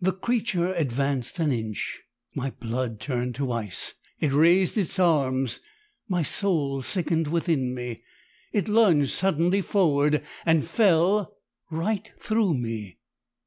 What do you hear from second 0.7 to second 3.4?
advanced an inch my blood turned